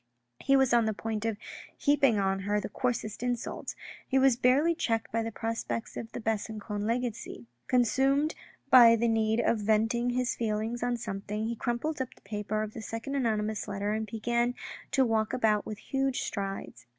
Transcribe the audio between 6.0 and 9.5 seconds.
the Besancon legacy. Consumed by the need